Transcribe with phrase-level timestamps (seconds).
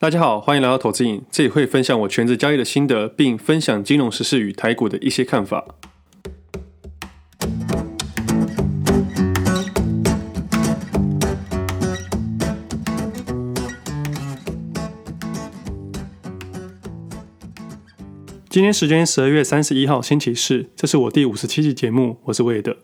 [0.00, 5.64] 大家好，欢迎来到投资影，这里会分享我全职交易的心得，并分享金融时事与台股的一些看法。
[18.48, 22.76] 今天时间十二月三十一号星期四，这是我第五十七期节目，我是魏德。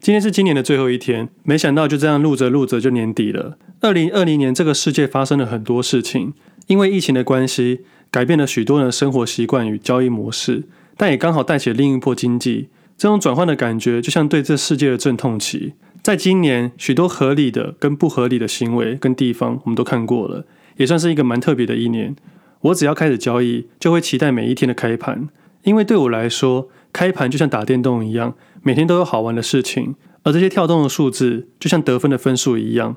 [0.00, 3.56] 今天是今年的最后一天，没想到就这样录着录着就年底了。
[3.82, 6.34] 二零二零年这个世界发生了很多事情。
[6.66, 7.80] 因为疫情的关系，
[8.10, 10.64] 改变了许多人的生活习惯与交易模式，
[10.96, 12.68] 但也刚好带起了另一波经济。
[12.98, 15.74] 这种转换的感觉，就像对这世界的阵痛期。
[16.02, 22.16] 在今年，许多合理的跟不合理的行为跟地方，我们都看过了，也算是一个蛮特别的一年。
[22.62, 25.28] 我只要开始交易，就会期待每一天的开盘，
[25.64, 32.96] 因为对我来说，开盘就像打电动一样，每天都有好玩的事情，而这些跳动的数字，就像得分的分数一样。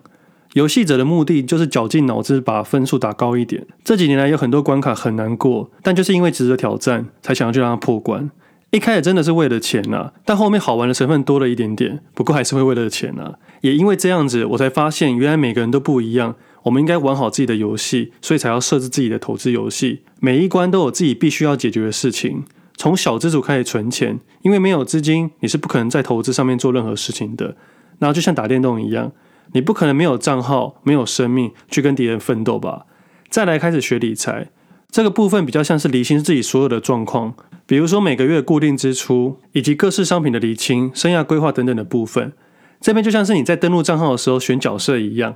[0.53, 3.67] 游戏者的目的就是绞尽脑汁把分数打高一点。
[3.83, 8.31] 这几年来有很多关卡很难过，但就是因为值得挑战，才想要去让它破关。
[8.71, 13.33] 一开始真的是为了钱呐，但后面好玩的成分多了一点点，不过还是会为了钱呐。
[13.61, 16.35] 也因为这样子，我才发现原来每个人都不一样。
[16.63, 20.01] 我们应该玩好自己的游戏，所以才要设置自己的投资游戏。
[20.19, 22.43] 每一关都有自己必须要解决的事情。
[22.75, 27.55] 从小资族开始存钱，因为没有资金，你是不可能在投资上面做任何事情的。
[27.99, 29.11] 然后就像打电动一样。
[29.53, 32.85] 你不可能没有账号、没有生命去跟敌人奋斗吧？
[33.29, 34.49] 再来开始学理财，
[34.89, 42.33] 这个部分比较像是理清自己所有的状况，比如说每个月固定支出，以及各式商品的理清、生涯规划等等的部分。
[42.81, 45.35] 这边就像是你在登录账号的时候选角色一样，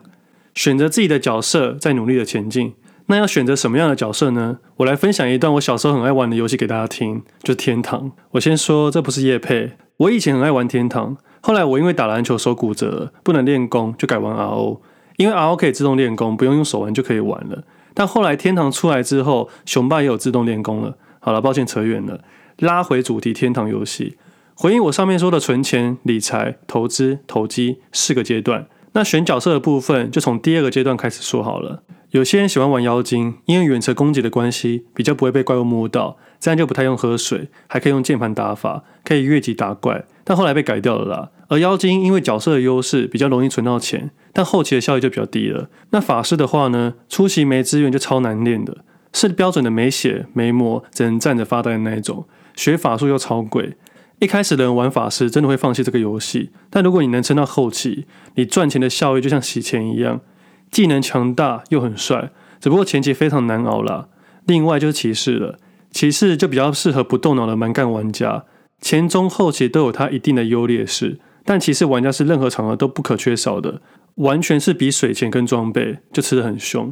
[0.56, 2.74] 选择自己的角色，在努力的前进。
[3.08, 4.60] 那要选择什么样的角色呢？
[4.78, 8.14] 我来分享一段我小时候很爱玩的游戏给大家听，就是天堂。
[8.32, 11.18] 我先说，这不是叶配，我以前很爱玩天堂。
[11.42, 14.80] 后来我因为打篮球手骨折，不能练功，就改玩 RO。
[15.18, 17.64] 因为 RO 可以自动练功，不用用手玩就可以玩了。
[17.94, 20.98] 但后来天堂出来之后，雄霸也有自动练功了。
[21.20, 22.22] 好了，抱歉扯远了，
[22.58, 24.18] 拉回主题，天堂游戏。
[24.56, 28.68] 回应我上面说的存钱、理财、投资、投机四个阶段。
[28.94, 31.84] 那选角色的部分，就从第二个阶段开始说好了。
[32.12, 40.04] 有些人喜欢玩妖精，因为远程攻击的关系，比较不会被怪物摸到，这样就不太用喝水，还可以用键盘打法，可以越级打怪。
[40.26, 41.30] 但后来被改掉了啦。
[41.48, 45.70] 而妖精因为角色的优势，比较容易存到钱，但后期的效益就比较低了。
[45.92, 48.80] 那法师的话呢，初期没资源就超难练的，
[49.14, 52.26] 是标准的没血没魔，只能站着发呆的那一种。
[52.58, 53.78] 学法术又超贵。
[54.20, 58.06] 一开始的人玩法师真的会放弃这个游戏，但如果你能撑到后期，
[58.36, 60.20] 你赚钱的效益就像洗钱一样，
[60.70, 64.10] 技能强大又很帅，只不过前期非常难熬啦。
[64.46, 65.58] 另外就是骑士了，
[65.94, 68.46] 骑士就比较适合不动脑的蛮干玩家，
[68.82, 73.80] 前中后期都有它一定的优劣势，但骑士玩家是任何场合都不可缺少的，
[74.16, 76.92] 完全是比水钱跟装备就吃得很凶。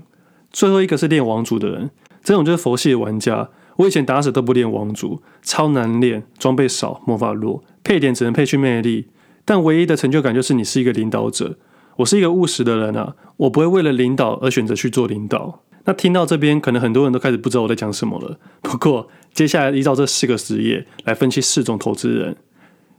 [0.51, 1.89] 最后一个是练王族的人，
[2.23, 3.49] 这种就是佛系的玩家。
[3.77, 9.07] 我以前打死都不练王族，超难练，装备少，魔法弱，配点只能配去魅力。
[9.43, 11.57] 但唯一的成就感就是你是一个领导者。
[11.97, 15.63] 我是一个务实的人啊，我不会为了领导而选择去做领导。
[15.85, 18.39] 那听到这边，可能很多人都开始不知道我在讲什么了。
[18.61, 22.37] 不过接下来依照这四个职业来分析四种投资人，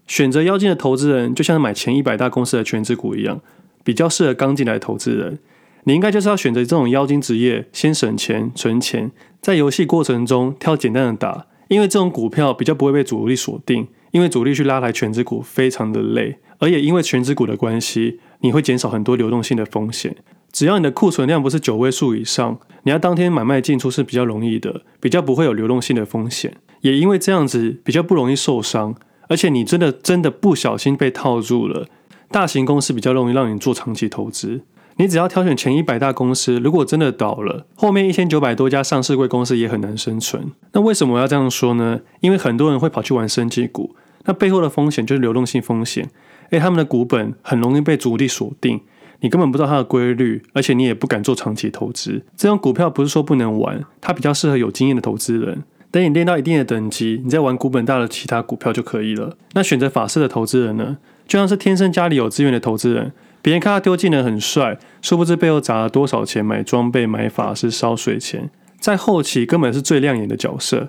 [0.07, 3.41] 选择妖精的投资人，就像是买前一百大公司的权值股一样，
[3.85, 5.39] 比较适合刚进来的投资人。
[5.85, 9.11] 你应该就是要选择这种妖精职业，先省钱存钱，
[9.41, 20.17] 在游戏过程中挑简单的打，因为这种股票比较不会被主力锁定，因为主力去拉抬权值股非常的累，而也因为权值股的关系，你会减少很多流动性的风险。
[20.53, 28.95] 只要你的库存量不是九位数以上，你要当天买卖进出是比较容易的，比较不会有流动性的风险，也因为这样子比较不容易受伤，
[29.29, 31.87] 而且你真的真的不小心被套住了，
[32.31, 34.61] 大型公司比较容易让你做长期投资。
[34.97, 40.53] 你只要挑选前一百大公司，如果真的倒了，后面一千九百多家上市贵公司也很难生存。
[40.73, 42.01] 那为什么我要这样说呢？
[42.21, 43.97] 因为很多人会跑去玩升级股，
[44.27, 46.11] 那背后的风险就是流动性风险。
[46.51, 48.83] 诶，他们的股本很容易被主力锁定，
[49.23, 52.23] 你根本不知道它的规律，而且你也不敢做长期投资。
[52.37, 55.63] 这种股票不是说不能玩，它比较适合有经验的投资人。
[55.91, 59.37] 等你练到一定的等级，你再玩股本大的其他股票就可以了。
[59.53, 60.97] 那选择法师的投资人呢，
[61.27, 63.13] 就像是天生家里有资源的投资人。
[63.43, 70.89] 别人看他丢技能很帅，殊不知背后砸了多少钱买装备、买法师、烧水钱，在后期根本是最亮眼的角色。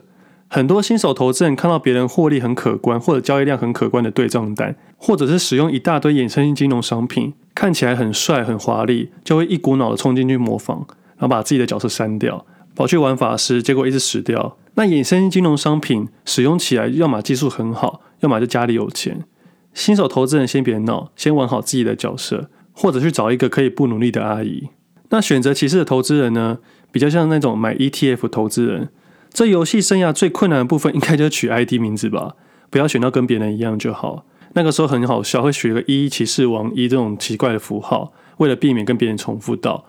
[0.53, 10.85] 很多新手投资人看到别人获利很可观，或者交易量很可观的对账单，或者是使用一大堆衍生性金融商品，看起来很帅很华丽，就会一股脑的冲进去模仿，
[11.17, 12.45] 然后把自己的角色删掉，
[12.75, 14.55] 跑去玩法师，结果一直死掉。
[14.75, 19.25] 那衍生性金融商品使用起来，要么技术很好，要么就家里有钱。
[19.73, 24.69] 新手投资人先别闹，先玩好自己的角色，或者去找一个可以不努力的阿姨。
[25.09, 26.59] 那选择骑士的投资人呢，
[26.91, 28.89] 比较像那种买 ETF 投资人。
[29.33, 32.35] 这游戏生涯最困难的部分，应该就是取 ID 名字吧，
[32.69, 34.25] 不要选到跟别人一样就好。
[34.53, 39.85] 那个时候很好笑，会取个一骑士王一这种奇怪的符号，为了避免跟别人重复到。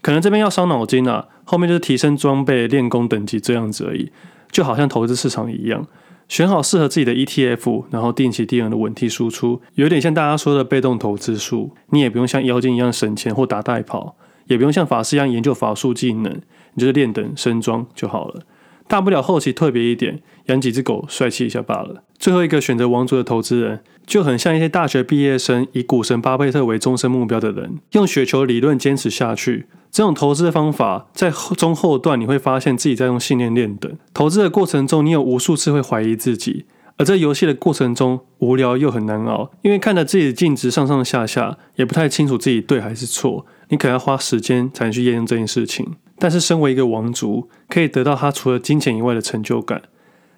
[0.00, 4.10] 可能这边要伤脑筋啊，后面就是提升装备、练功等级这样子而已，
[4.50, 5.86] 就好像投资市场一样，
[6.26, 11.74] 选好适合自己的 ETF，然后定期定额的稳定输出，有点像大家说的被动投资术。
[11.90, 14.16] 你也不用像妖精一样省钱或打带跑，
[14.46, 16.40] 也不用像法师一样研究法术技能，
[16.72, 18.42] 你就是练等升装就好了。
[18.88, 22.02] 大不了后期特别一点，养几只狗帅气一下罢了。
[22.18, 29.66] 最后一个选择王族的投资人，就很像一些大学毕业生以股神巴菲特为终身目标的人，用雪球理论坚持下去。
[29.90, 33.90] 这种投资的方法，在中后段你会发现自己在用信念练等。
[34.12, 36.66] 投资的过程中，你有无数次会怀疑自己，
[36.96, 43.46] 而在游戏的过程中无聊又很难熬，因为看着自己的净值上上下下，也不太清楚自己对还是错。
[43.68, 45.94] 你可能要花时间才能去验证这件事情。
[46.18, 49.82] 但是，身为一个王族，可以得到他除了金钱以外的成就感。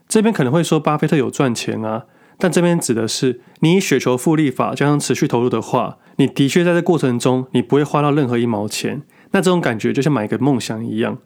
[0.09, 2.07] 这边可能会说巴菲特有赚钱啊，
[2.39, 9.03] 但这边指的是你以雪球复利法加上持续投入的话，你的确在这过程中你不会花到任何一毛钱。
[9.33, 11.19] 那这种感觉就像买一个梦想一样。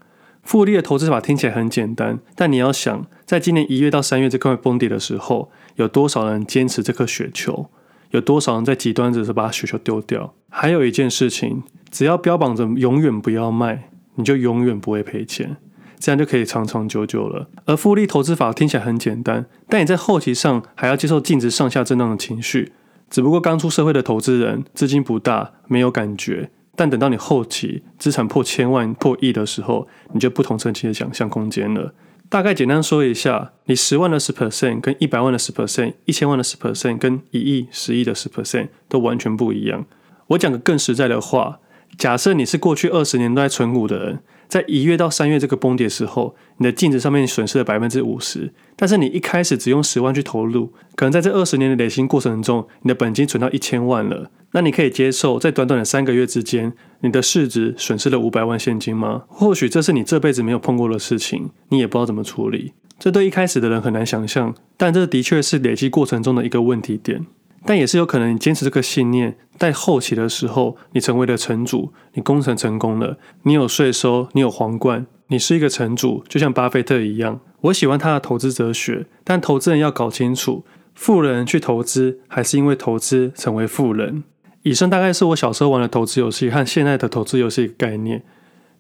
[0.43, 7.67] 复利的投资法听起来很简单，但你要想，在今年一月到三月这块崩跌的时候，有多少人坚持这颗雪球？
[8.11, 10.35] 有多少人在极端的时候把雪球丢掉？
[10.51, 11.63] 还有一件事情，
[11.93, 13.91] 只要标榜着永远不要卖。
[14.17, 15.57] 你就永远不会赔钱，
[15.99, 17.49] 这样就可以长长久久了。
[17.65, 22.73] 而复利投资法听起来很简单，但你在后期上还要接受净值上下震荡的情绪。
[23.09, 26.51] 只不过刚出社会的投资人资金不大，没有感觉。
[26.75, 31.95] 但等到你后期资产破千万、破亿的时候，你就不同层级的想象空间了。
[32.31, 39.85] 大概简单说一下，你十万的十 percent 跟一百万的十 percent，一千万的十 percent 跟一亿、十亿的十 percent 都完全不一样。
[40.29, 41.59] 我讲个更实在的话。
[41.99, 44.19] 假设你是过去二十年都在存股的人，
[44.49, 59.25] 在一月到三月这个崩跌时候，你的净值上面损失了百分之五十，但是你一开始只用十万去投入，可能在这二十年的累积过程中，你的本金存到一千万了，那你可以接受在短短的三个月之间，你的市值损失了五百万现金吗？
[59.29, 67.27] 或许这是你这辈子没有碰过的事情，你也不知道怎么处理，这对一开始的人很难想象，但这的确是累积过程中的一个问题点。
[67.65, 77.41] 但也是有可能，你坚持这个信念，在后期的时候，你成为了城主，你工程成功了，你有税收，你有皇冠，你是一个城主，就像巴菲特一样。
[77.63, 80.65] 我喜欢他的投资哲学，但投资人要搞清楚，
[80.95, 84.25] 富人去投资，还是因为投资成为富人。
[84.63, 88.23] 以上大概是我小时候玩的投资游戏和现在的投资游戏概念。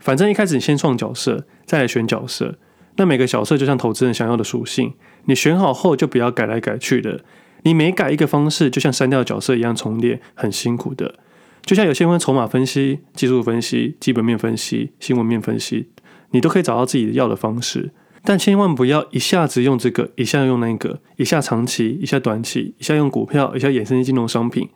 [0.00, 2.56] 反正一开始你先创角色，再来选角色，
[2.96, 4.94] 那每个角色就像投资人想要的属性，
[5.26, 7.20] 你选好后就不要改来改去的。
[7.62, 11.16] 你每改一个方式，就像删掉角色一样重练，很辛苦的。
[11.64, 15.88] 就像有些人筹码分析、技术分析、基本面分析、新闻面分析，
[16.32, 17.92] 你都可以找到自己要的方式。
[18.24, 24.68] 但千万不要一下子用这个，一下用那个，一下长期，一下短期，一下用股票，一下衍生性金融商品。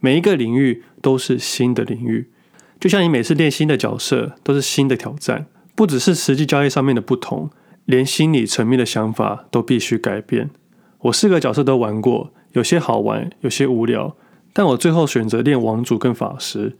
[0.00, 2.28] 每一个领域都是新的领域，
[2.78, 5.46] 就像你每次练新的角色，都是新的挑战。
[5.74, 7.50] 不只是实际交易上面的不同，
[7.84, 10.50] 连心理层面的想法都必须改变。
[11.02, 14.16] 我四个角色都玩过，有些好玩，有些无聊，
[14.52, 16.76] 但我最后选择练王族跟法师。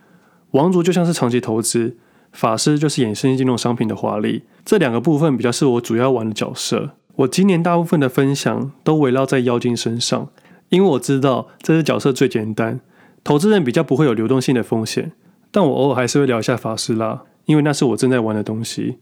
[0.53, 1.97] 王族就像是长期投资，
[2.33, 4.43] 法师就是衍生金融商品的华丽。
[4.65, 6.91] 这两个部分比较是我主要玩的角色。
[7.17, 10.29] 我今年大部分的分享都围绕在妖精身上，
[10.69, 12.81] 因为我知道这只角色最简单，
[13.23, 15.13] 投资人比较不会有流动性的风险。
[15.51, 18.99] 但我偶尔还是会聊一下法师啦，因为那是我正在玩的东西。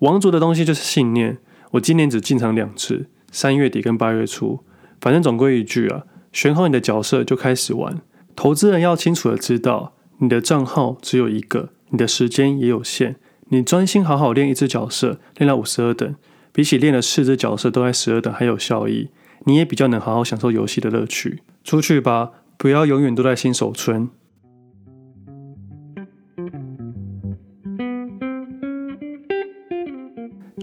[0.00, 1.38] 王族的东西就是信念，
[1.72, 3.06] 我今年只进场两次。
[3.32, 4.60] 三月底跟八月初，
[5.00, 8.00] 反正总归一句啊，选好你的角色就开始玩。
[8.36, 13.16] 投资人要清楚的知道，你的账号只有一个，你的时间也有限。
[13.48, 16.14] 你专心好好练一只角色，练到五十二等，
[16.52, 19.08] 比起练了四只角色都在十二等还有效益。
[19.44, 21.40] 你也比较能好好享受游戏的乐趣。
[21.64, 24.08] 出去吧，不要永远都在新手村。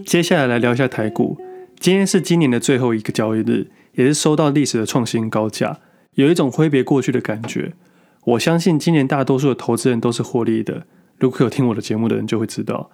[0.06, 1.36] 接下来来聊一下台股。
[1.80, 5.78] 今天是今年的最后一个交易日，也是收到历史的创新高价，
[6.12, 7.72] 有一种挥别过去的感觉。
[8.22, 10.84] 我相信今年大多数的投资人都是获利的。
[11.18, 12.90] 如果有听我的节目的人就会知道，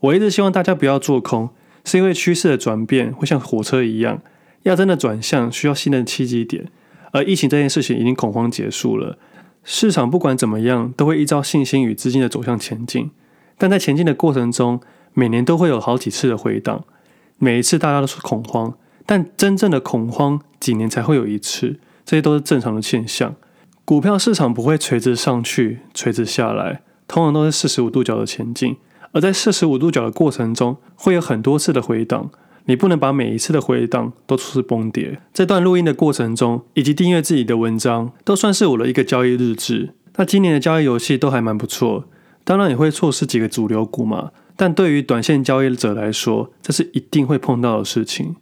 [0.00, 1.50] 我一直希望大家不要做空，
[1.84, 4.22] 是因为趋势的转变会像火车一样，
[4.62, 6.68] 要真的转向需要新的契机点。
[7.12, 9.18] 而疫情这件事情已经恐慌结束了，
[9.64, 13.10] 市场不管怎么样都会依照信心与资金的走向前进，
[13.58, 14.80] 但在前进的过程中，
[15.12, 16.86] 每年都会有好几次的回档。
[17.42, 18.74] 每一次大家都是恐慌，
[19.06, 23.34] 但真正的恐慌几年才会有一次，这些都是正常的现象。
[23.86, 28.76] 股票市场不会垂直上去，垂直下来，通常都是四十五度角的前进，
[29.12, 32.30] 而在四十五度角的过程中，会有很多次的回档，
[32.66, 35.18] 你不能把每一次的回档都是崩跌。
[35.32, 39.94] 这段录音的过程中，以及订阅自己的文章，都算是我的一个交易日志。
[40.16, 42.04] 那今年的交易游戏都还蛮不错，
[42.44, 44.30] 当然也会错失几个主流股嘛。
[44.60, 48.36] 但对于短线交易者来说，这是一定会碰到的事情。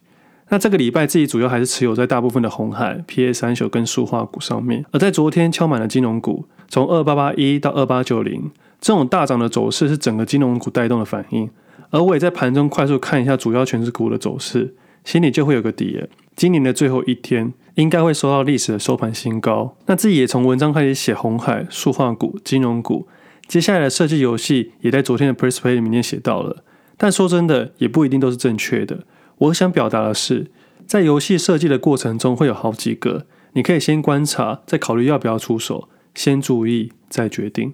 [0.48, 11.48] 那这个礼拜自己主要还是持有在大部分的红海、PA39 跟塑化股上面，而在昨天敲满了金融股，从二八八一到二八九零，这种大涨的走势是整个金融股带动的反应。
[11.90, 16.08] 而我也在盘中快速看一下主要全值股的走势，心里就会有个底了。
[16.34, 19.76] 今年的最后一天应该会收到历史的收盘新高。
[19.86, 23.06] 那自己也从文章开始写红海、塑化股、金融股，
[23.48, 26.62] 接下来的设计游戏也在昨天的 Press Play 里面写到了。
[26.98, 29.04] 但说真的，也不一定都是正确的。
[29.38, 30.50] 我想表达的是，
[30.86, 33.24] 在游戏设计的过程中会有好几个，
[33.54, 37.72] 你可以先观察，再考虑要不要出手，先注意再决定。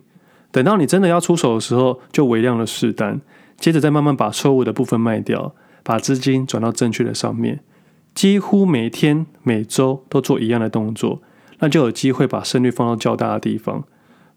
[0.52, 3.20] 等到你真的要出手的时候，就微量的试单，
[3.58, 7.60] 接着再慢慢把错误的部分卖掉，把资金转到正确的上面。
[8.14, 11.20] 几乎每天每周都做一样的动作，
[11.58, 13.84] 那就有机会把胜率放到较大的地方。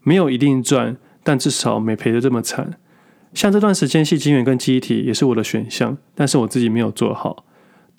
[0.02, 0.96] 没有一定赚，
[1.28, 2.78] 但至少没赔得这么惨。
[3.34, 7.44] 像这段时间，系晶圆跟记忆体也是我的选项，但是我自己没有做好。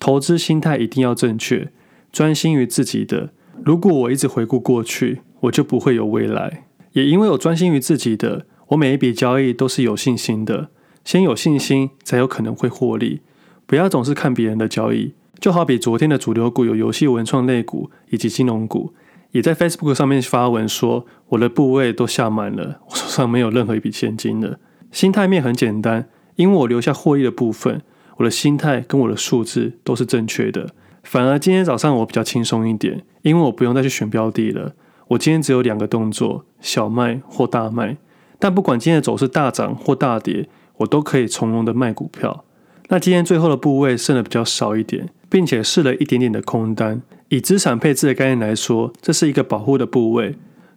[0.00, 1.70] 投资心态一定要正确，
[2.10, 3.30] 专心于自己的。
[3.64, 6.64] 如果我一直回顾过去，我就不会有未来。
[6.94, 10.70] 也因为我专心于自己的，我每一笔交易都是有信心的。
[11.04, 13.20] 先有信心，才有可能会获利。
[13.64, 15.14] 不要总是看别人的交易。
[15.38, 18.92] 就好比昨天的主流股有游戏、文创类股以及金融股，
[19.32, 24.58] 也在 Facebook 上面发文说，我的部位都下满了，我手上没有任何一笔现金了。
[24.90, 27.82] 心态面很简单，因为我留下获利的部分，
[28.16, 30.70] 我的心态跟我的数字都是正确的。
[31.02, 34.74] 反而今天早上我比较轻松一点，因为我不用再去选标的了。
[35.08, 37.96] 我今天只有两个动作：小卖或大卖。
[38.38, 42.44] 但不管今天的走势大涨或大跌，我都可以从容的卖股票。
[42.88, 47.02] 那今天最后的部位剩的比较少一点，并且试了一点点的空单。
[47.30, 50.34] 以资产配置的概念来说，这是一个保护的部位。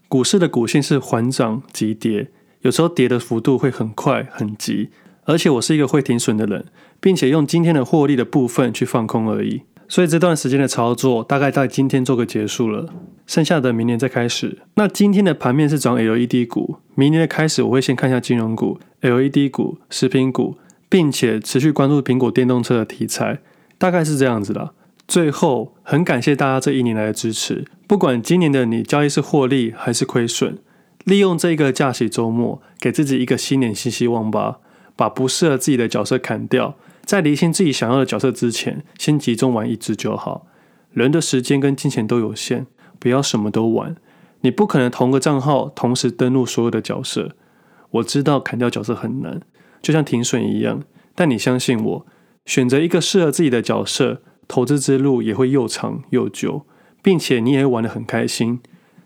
[0.07, 2.27] 股市的股性是缓涨急跌。
[2.61, 4.89] 有时候跌的幅度会很快很急，
[5.25, 6.65] 而且我是一个会停损的人，
[7.01, 9.63] 并且用今天的获利的部分去放空而已。
[9.89, 12.87] 所以这段时间的操作大概在今天做个结束了，
[13.25, 14.59] 剩下的明年再开始。
[14.75, 20.55] 那今天的盘面是涨 LED 股，明年的开始我会先看一下金融股、LED 股、食品股，
[20.87, 23.39] 并且持续关注苹果电动车的题材，
[23.79, 24.73] 大概是这样子的。
[25.07, 30.57] 最后，很感谢大家这一年来的支持，不管今年的你交易是获利还是亏损。
[31.03, 34.59] 利用这个假期周末，给自己一个新年新希望吧。
[34.95, 40.45] 把不适合自己的角色砍掉，在离清自己想要的角色之前，先集中玩一只就好。
[40.91, 42.67] 人的时间跟金钱都有限，
[42.99, 43.95] 不要什么都玩。
[44.41, 47.31] 你不可能同个账号同时登录所有的角色。
[47.89, 49.41] 我知道砍掉角色很难，
[49.81, 50.83] 就像停损一样。
[51.15, 52.05] 但你相信我，
[52.45, 56.65] 选择一个适合自己的角色，投资之路也会又长又久，
[57.01, 58.59] 并且你也会玩得很开心。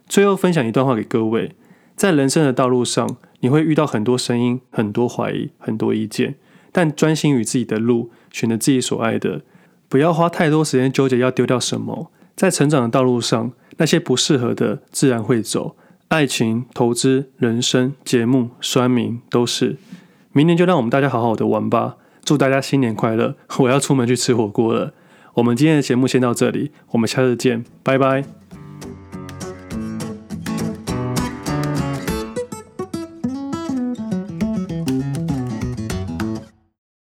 [0.08, 1.52] 最后分享一段话给各位。
[1.96, 6.36] 在人生的道路上，你会遇到很多声音、很多怀疑、很多意见，
[6.72, 9.42] 但专心于自己的路，选择自己所爱的，
[9.90, 12.12] 不要花太多时间纠结要丢掉什么。
[12.36, 15.76] 在成长的道路上，那些不适合的自然会走。
[16.10, 19.78] 爱情、投资、人生、节目、酸民都是。
[20.32, 21.98] 明年就让我们大家好好的玩吧！
[22.24, 23.36] 祝大家新年快乐！
[23.60, 24.94] 我要出门去吃火锅了。
[25.38, 28.24] 我们今天的节目先到这里，我们下次见，拜拜。